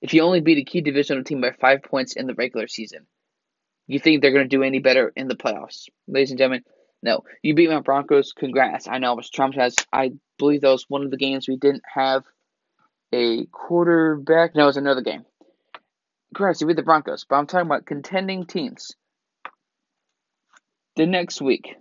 If 0.00 0.14
you 0.14 0.22
only 0.22 0.40
beat 0.40 0.58
a 0.58 0.64
key 0.64 0.80
divisional 0.82 1.24
team 1.24 1.40
by 1.40 1.52
five 1.52 1.82
points 1.82 2.14
in 2.14 2.26
the 2.26 2.34
regular 2.34 2.68
season, 2.68 3.06
you 3.86 3.98
think 3.98 4.20
they're 4.20 4.32
going 4.32 4.48
to 4.48 4.56
do 4.56 4.62
any 4.62 4.78
better 4.78 5.12
in 5.16 5.28
the 5.28 5.36
playoffs, 5.36 5.88
ladies 6.06 6.30
and 6.30 6.38
gentlemen? 6.38 6.64
No, 7.02 7.22
you 7.42 7.54
beat 7.54 7.70
my 7.70 7.80
Broncos. 7.80 8.32
Congrats! 8.32 8.88
I 8.88 8.98
know 8.98 9.12
I 9.12 9.14
was 9.14 9.30
traumatized. 9.30 9.84
I 9.92 10.12
believe 10.38 10.62
that 10.62 10.68
was 10.68 10.86
one 10.88 11.04
of 11.04 11.10
the 11.10 11.16
games 11.16 11.48
we 11.48 11.56
didn't 11.56 11.84
have 11.92 12.24
a 13.12 13.46
quarterback. 13.46 14.54
No, 14.54 14.64
it 14.64 14.66
was 14.66 14.76
another 14.76 15.02
game. 15.02 15.24
Congrats, 16.34 16.60
you 16.60 16.66
beat 16.66 16.76
the 16.76 16.82
Broncos, 16.82 17.24
but 17.28 17.36
I'm 17.36 17.46
talking 17.46 17.66
about 17.66 17.86
contending 17.86 18.46
teams. 18.46 18.94
The 20.96 21.06
next 21.06 21.40
week, 21.40 21.76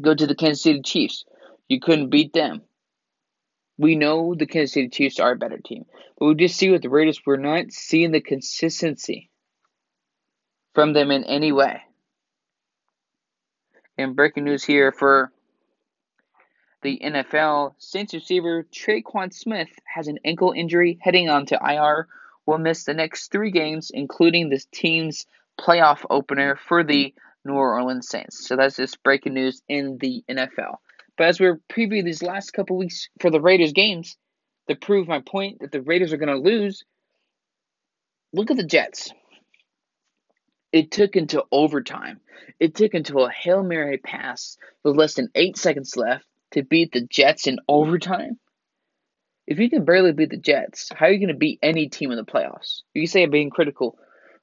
go 0.00 0.14
to 0.14 0.26
the 0.26 0.34
Kansas 0.34 0.62
City 0.62 0.82
Chiefs. 0.82 1.24
You 1.68 1.80
couldn't 1.80 2.10
beat 2.10 2.32
them. 2.32 2.62
We 3.78 3.94
know 3.94 4.34
the 4.34 4.46
Kansas 4.46 4.72
City 4.72 4.88
Chiefs 4.88 5.20
are 5.20 5.32
a 5.32 5.36
better 5.36 5.58
team, 5.58 5.84
but 6.18 6.26
we 6.26 6.34
just 6.34 6.56
see 6.56 6.70
with 6.70 6.82
the 6.82 6.88
Raiders, 6.88 7.20
we're 7.26 7.36
not 7.36 7.72
seeing 7.72 8.10
the 8.10 8.20
consistency 8.20 9.30
from 10.74 10.92
them 10.92 11.10
in 11.10 11.24
any 11.24 11.52
way. 11.52 11.82
And 13.98 14.16
breaking 14.16 14.44
news 14.44 14.64
here 14.64 14.92
for 14.92 15.30
the 16.82 17.00
NFL 17.02 17.74
Saints 17.78 18.14
receiver 18.14 18.66
Tre'Quan 18.72 19.32
Smith 19.32 19.70
has 19.84 20.06
an 20.08 20.18
ankle 20.24 20.52
injury 20.52 20.98
heading 21.00 21.28
on 21.28 21.46
to 21.46 21.58
IR 21.60 22.06
will 22.46 22.58
miss 22.58 22.84
the 22.84 22.94
next 22.94 23.32
three 23.32 23.50
games, 23.50 23.90
including 23.92 24.48
the 24.48 24.62
team's 24.70 25.26
playoff 25.58 26.04
opener 26.10 26.56
for 26.56 26.84
the 26.84 27.12
New 27.44 27.54
Orleans 27.54 28.08
Saints. 28.08 28.46
So 28.46 28.56
that's 28.56 28.76
just 28.76 29.02
breaking 29.02 29.34
news 29.34 29.62
in 29.68 29.98
the 29.98 30.24
NFL. 30.28 30.76
But 31.16 31.28
as 31.28 31.40
we're 31.40 31.60
previewing 31.70 32.04
these 32.04 32.22
last 32.22 32.52
couple 32.52 32.76
weeks 32.76 33.08
for 33.20 33.30
the 33.30 33.40
Raiders 33.40 33.72
games, 33.72 34.16
to 34.68 34.74
prove 34.74 35.08
my 35.08 35.20
point 35.20 35.60
that 35.60 35.72
the 35.72 35.80
Raiders 35.80 36.12
are 36.12 36.16
going 36.16 36.28
to 36.28 36.36
lose, 36.36 36.84
look 38.32 38.50
at 38.50 38.56
the 38.56 38.64
Jets. 38.64 39.12
It 40.72 40.90
took 40.90 41.16
until 41.16 41.46
overtime. 41.52 42.20
It 42.58 42.74
took 42.74 42.94
until 42.94 43.26
a 43.26 43.30
Hail 43.30 43.62
Mary 43.62 43.98
pass 43.98 44.56
with 44.82 44.96
less 44.96 45.14
than 45.14 45.30
eight 45.34 45.56
seconds 45.56 45.96
left 45.96 46.26
to 46.52 46.62
beat 46.62 46.92
the 46.92 47.06
Jets 47.08 47.46
in 47.46 47.58
overtime. 47.68 48.38
If 49.46 49.58
you 49.60 49.70
can 49.70 49.84
barely 49.84 50.12
beat 50.12 50.30
the 50.30 50.36
Jets, 50.36 50.90
how 50.94 51.06
are 51.06 51.12
you 51.12 51.18
going 51.18 51.28
to 51.28 51.34
beat 51.34 51.60
any 51.62 51.88
team 51.88 52.10
in 52.10 52.16
the 52.16 52.24
playoffs? 52.24 52.82
You 52.92 53.02
can 53.02 53.08
say 53.08 53.22
I'm 53.22 53.30
being 53.30 53.50
critical 53.50 53.96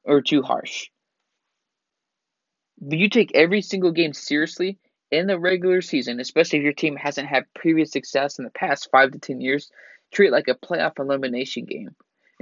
or 0.05 0.21
too 0.21 0.41
harsh. 0.41 0.87
But 2.79 2.97
you 2.97 3.09
take 3.09 3.31
every 3.35 3.61
single 3.61 3.91
game 3.91 4.13
seriously 4.13 4.79
in 5.13 5.27
the 5.27 5.39
regular 5.39 5.81
season, 5.81 6.19
especially 6.19 6.59
if 6.59 6.63
your 6.63 6.73
team 6.73 6.95
hasn't 6.95 7.27
had 7.27 7.45
previous 7.53 7.91
success 7.91 8.39
in 8.39 8.45
the 8.45 8.51
past 8.51 8.89
five 8.91 9.11
to 9.11 9.19
ten 9.19 9.39
years, 9.39 9.69
treat 10.11 10.27
it 10.27 10.31
like 10.31 10.47
a 10.47 10.55
playoff 10.55 10.99
elimination 10.99 11.65
game. 11.65 11.95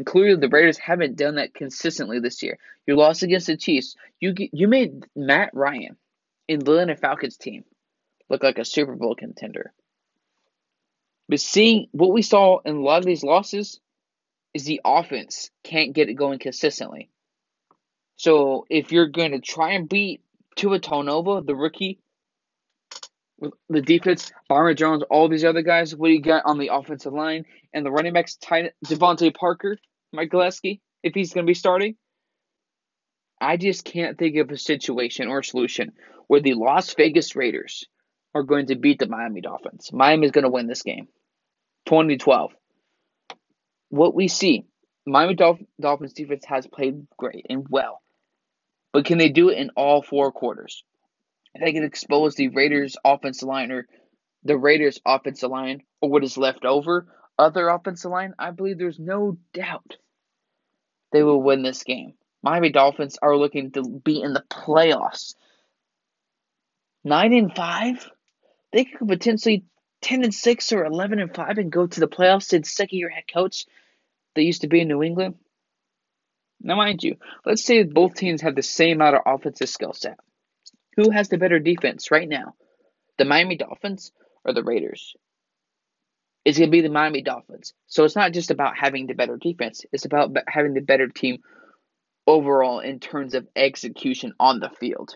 Clearly, 0.05 0.39
the 0.39 0.49
Raiders 0.49 0.77
haven't 0.77 1.17
done 1.17 1.35
that 1.35 1.53
consistently 1.53 2.19
this 2.19 2.41
year. 2.41 2.57
Your 2.87 2.97
loss 2.97 3.21
against 3.21 3.47
the 3.47 3.57
Chiefs. 3.57 3.95
You 4.19 4.33
you 4.37 4.67
made 4.67 5.05
Matt 5.15 5.51
Ryan 5.53 5.97
in 6.47 6.59
the 6.59 6.71
Atlanta 6.71 6.95
Falcons 6.95 7.37
team 7.37 7.65
look 8.29 8.41
like 8.41 8.57
a 8.57 8.65
Super 8.65 8.95
Bowl 8.95 9.15
contender. 9.15 9.73
But 11.29 11.39
seeing 11.39 11.87
what 11.91 12.13
we 12.13 12.21
saw 12.21 12.59
in 12.59 12.77
a 12.77 12.81
lot 12.81 12.99
of 12.99 13.05
these 13.05 13.23
losses 13.23 13.79
is 14.53 14.63
the 14.63 14.81
offense 14.83 15.51
can't 15.63 15.93
get 15.93 16.09
it 16.09 16.15
going 16.15 16.39
consistently. 16.39 17.09
So 18.15 18.65
if 18.69 18.91
you're 18.91 19.07
going 19.07 19.31
to 19.31 19.39
try 19.39 19.71
and 19.71 19.87
beat 19.87 20.21
Tua 20.55 20.79
Tagovailoa, 20.79 21.45
the 21.45 21.55
rookie, 21.55 21.99
the 23.69 23.81
defense, 23.81 24.31
Byron 24.47 24.75
Jones, 24.75 25.03
all 25.09 25.27
these 25.27 25.45
other 25.45 25.61
guys, 25.61 25.95
what 25.95 26.07
do 26.07 26.13
you 26.13 26.21
got 26.21 26.43
on 26.45 26.57
the 26.57 26.69
offensive 26.73 27.13
line 27.13 27.45
and 27.73 27.85
the 27.85 27.91
running 27.91 28.13
backs? 28.13 28.37
DeVante 28.85 29.33
Parker, 29.33 29.77
Mike 30.13 30.29
Gillespie, 30.29 30.81
if 31.03 31.13
he's 31.13 31.33
going 31.33 31.45
to 31.45 31.49
be 31.49 31.55
starting. 31.55 31.95
I 33.39 33.57
just 33.57 33.83
can't 33.83 34.17
think 34.17 34.37
of 34.37 34.51
a 34.51 34.57
situation 34.57 35.27
or 35.27 35.39
a 35.39 35.43
solution 35.43 35.93
where 36.27 36.41
the 36.41 36.53
Las 36.53 36.93
Vegas 36.93 37.35
Raiders 37.35 37.85
are 38.35 38.43
going 38.43 38.67
to 38.67 38.75
beat 38.75 38.99
the 38.99 39.07
Miami 39.07 39.41
Dolphins. 39.41 39.89
Miami 39.91 40.27
is 40.27 40.31
going 40.31 40.43
to 40.43 40.49
win 40.49 40.67
this 40.67 40.83
game. 40.83 41.07
2012. 41.87 42.53
What 43.89 44.13
we 44.13 44.27
see, 44.27 44.65
Miami 45.05 45.35
Dolphins 45.35 46.13
defense 46.13 46.45
has 46.45 46.67
played 46.67 47.07
great 47.17 47.47
and 47.49 47.65
well. 47.67 48.01
But 48.93 49.05
can 49.05 49.17
they 49.17 49.29
do 49.29 49.49
it 49.49 49.57
in 49.57 49.71
all 49.75 50.01
four 50.03 50.31
quarters? 50.31 50.83
If 51.53 51.61
they 51.61 51.73
can 51.73 51.83
expose 51.83 52.35
the 52.35 52.49
Raiders 52.49 52.95
offensive 53.03 53.47
line 53.47 53.71
or 53.71 53.87
the 54.43 54.57
Raiders 54.57 54.99
offensive 55.05 55.51
line 55.51 55.83
or 56.01 56.09
what 56.09 56.23
is 56.23 56.37
left 56.37 56.65
over, 56.65 57.07
other 57.37 57.69
offensive 57.69 58.11
line. 58.11 58.33
I 58.39 58.51
believe 58.51 58.77
there's 58.77 58.99
no 58.99 59.37
doubt 59.53 59.97
they 61.11 61.23
will 61.23 61.41
win 61.41 61.63
this 61.63 61.83
game. 61.83 62.13
Miami 62.43 62.69
Dolphins 62.69 63.17
are 63.21 63.35
looking 63.35 63.71
to 63.71 63.83
be 63.83 64.21
in 64.21 64.33
the 64.33 64.43
playoffs. 64.49 65.35
Nine 67.03 67.33
and 67.33 67.55
five, 67.55 68.09
they 68.71 68.85
could 68.85 69.07
potentially 69.07 69.65
ten 70.01 70.23
and 70.23 70.33
six 70.33 70.71
or 70.71 70.85
eleven 70.85 71.19
and 71.19 71.33
five 71.33 71.57
and 71.57 71.71
go 71.71 71.85
to 71.85 71.99
the 71.99 72.07
playoffs. 72.07 72.49
Did 72.49 72.65
second 72.65 72.97
year 72.97 73.09
head 73.09 73.25
coach 73.31 73.65
that 74.35 74.43
used 74.43 74.61
to 74.61 74.67
be 74.67 74.81
in 74.81 74.87
New 74.87 75.03
England. 75.03 75.35
Now, 76.61 76.75
mind 76.75 77.03
you, 77.03 77.17
let's 77.43 77.63
say 77.63 77.83
both 77.83 78.13
teams 78.13 78.41
have 78.41 78.55
the 78.55 78.61
same 78.61 78.97
amount 78.97 79.15
of 79.15 79.21
offensive 79.25 79.69
skill 79.69 79.93
set. 79.93 80.19
Who 80.97 81.09
has 81.11 81.29
the 81.29 81.37
better 81.37 81.59
defense 81.59 82.11
right 82.11 82.27
now? 82.27 82.55
The 83.17 83.25
Miami 83.25 83.55
Dolphins 83.55 84.11
or 84.43 84.53
the 84.53 84.63
Raiders? 84.63 85.15
It's 86.43 86.57
going 86.57 86.69
to 86.69 86.71
be 86.71 86.81
the 86.81 86.89
Miami 86.89 87.21
Dolphins. 87.21 87.73
So 87.87 88.03
it's 88.03 88.15
not 88.15 88.33
just 88.33 88.51
about 88.51 88.77
having 88.77 89.07
the 89.07 89.13
better 89.13 89.37
defense, 89.37 89.85
it's 89.91 90.05
about 90.05 90.35
having 90.47 90.73
the 90.73 90.81
better 90.81 91.07
team 91.07 91.39
overall 92.25 92.79
in 92.79 92.99
terms 92.99 93.35
of 93.35 93.47
execution 93.55 94.33
on 94.39 94.59
the 94.59 94.69
field. 94.69 95.15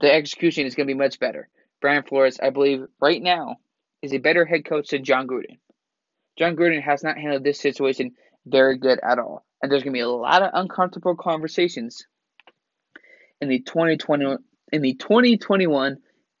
The 0.00 0.12
execution 0.12 0.66
is 0.66 0.74
going 0.74 0.88
to 0.88 0.94
be 0.94 0.98
much 0.98 1.20
better. 1.20 1.48
Brian 1.80 2.02
Flores, 2.02 2.40
I 2.42 2.50
believe, 2.50 2.86
right 3.00 3.22
now, 3.22 3.56
is 4.02 4.12
a 4.12 4.18
better 4.18 4.44
head 4.44 4.64
coach 4.64 4.90
than 4.90 5.04
Jon 5.04 5.26
Gruden. 5.26 5.58
Jon 6.38 6.56
Gruden 6.56 6.82
has 6.82 7.02
not 7.02 7.18
handled 7.18 7.44
this 7.44 7.60
situation 7.60 8.12
very 8.46 8.78
good 8.78 8.98
at 9.02 9.18
all. 9.18 9.44
And 9.62 9.70
there's 9.70 9.82
going 9.82 9.92
to 9.92 9.98
be 9.98 10.00
a 10.00 10.08
lot 10.08 10.42
of 10.42 10.50
uncomfortable 10.54 11.16
conversations 11.16 12.06
in 13.40 13.48
the 13.48 13.60
2020 13.60 14.36
in 14.72 14.82
the 14.82 14.94
2021 14.94 15.98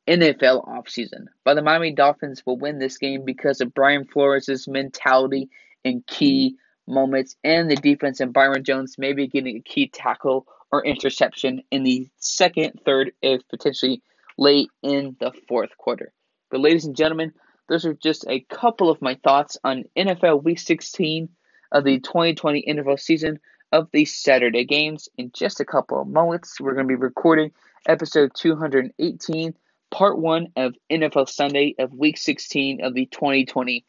NFL 0.08 0.66
offseason. 0.66 1.26
But 1.44 1.54
the 1.54 1.62
Miami 1.62 1.92
Dolphins 1.92 2.44
will 2.44 2.58
win 2.58 2.78
this 2.78 2.98
game 2.98 3.24
because 3.24 3.60
of 3.60 3.74
Brian 3.74 4.04
Flores' 4.04 4.66
mentality 4.68 5.48
in 5.84 6.02
key 6.06 6.56
moments 6.86 7.36
and 7.44 7.70
the 7.70 7.76
defense 7.76 8.20
and 8.20 8.32
Byron 8.32 8.64
Jones 8.64 8.96
maybe 8.98 9.28
getting 9.28 9.56
a 9.56 9.60
key 9.60 9.88
tackle 9.88 10.46
or 10.72 10.84
interception 10.84 11.62
in 11.70 11.82
the 11.82 12.08
second, 12.18 12.80
third, 12.84 13.12
if 13.22 13.46
potentially 13.48 14.02
late 14.38 14.68
in 14.82 15.16
the 15.20 15.32
fourth 15.48 15.76
quarter. 15.78 16.12
But 16.50 16.60
ladies 16.60 16.84
and 16.84 16.96
gentlemen, 16.96 17.32
those 17.68 17.84
are 17.84 17.94
just 17.94 18.24
a 18.28 18.40
couple 18.40 18.90
of 18.90 19.00
my 19.00 19.16
thoughts 19.22 19.58
on 19.62 19.84
NFL 19.96 20.42
Week 20.42 20.58
16 20.58 21.28
of 21.72 21.84
the 21.84 22.00
2020 22.00 22.64
NFL 22.68 22.98
season 22.98 23.38
of 23.72 23.88
the 23.92 24.04
Saturday 24.04 24.64
games. 24.64 25.08
In 25.16 25.30
just 25.32 25.60
a 25.60 25.64
couple 25.64 26.00
of 26.00 26.08
moments, 26.08 26.60
we're 26.60 26.74
going 26.74 26.86
to 26.86 26.96
be 26.96 26.96
recording 26.96 27.52
episode 27.88 28.32
218, 28.34 29.54
part 29.90 30.18
one 30.18 30.48
of 30.56 30.74
NFL 30.90 31.28
Sunday 31.28 31.74
of 31.78 31.92
Week 31.92 32.18
16 32.18 32.84
of 32.84 32.94
the 32.94 33.06
2020 33.06 33.84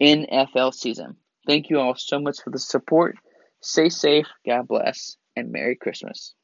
NFL 0.00 0.74
season. 0.74 1.16
Thank 1.46 1.70
you 1.70 1.78
all 1.78 1.94
so 1.94 2.18
much 2.18 2.40
for 2.42 2.50
the 2.50 2.58
support. 2.58 3.16
Stay 3.60 3.88
safe, 3.88 4.26
God 4.46 4.68
bless, 4.68 5.16
and 5.36 5.52
Merry 5.52 5.76
Christmas. 5.76 6.34